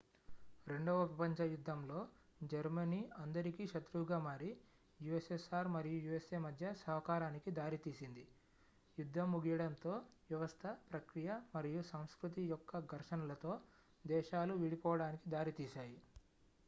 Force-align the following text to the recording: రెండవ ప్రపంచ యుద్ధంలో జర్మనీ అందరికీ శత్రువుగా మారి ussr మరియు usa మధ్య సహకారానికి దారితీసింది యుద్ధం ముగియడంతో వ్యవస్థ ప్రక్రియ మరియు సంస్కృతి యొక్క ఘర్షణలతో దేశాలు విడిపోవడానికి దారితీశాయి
రెండవ 0.67 0.99
ప్రపంచ 1.07 1.45
యుద్ధంలో 1.47 1.97
జర్మనీ 2.43 3.01
అందరికీ 3.19 3.65
శత్రువుగా 3.73 4.17
మారి 4.23 4.47
ussr 4.99 5.61
మరియు 5.75 5.99
usa 6.11 6.39
మధ్య 6.45 6.71
సహకారానికి 6.79 7.51
దారితీసింది 7.59 8.23
యుద్ధం 8.97 9.29
ముగియడంతో 9.33 9.93
వ్యవస్థ 10.29 10.63
ప్రక్రియ 10.89 11.37
మరియు 11.53 11.83
సంస్కృతి 11.91 12.45
యొక్క 12.47 12.81
ఘర్షణలతో 12.91 13.53
దేశాలు 14.05 14.55
విడిపోవడానికి 14.63 15.27
దారితీశాయి 15.35 15.97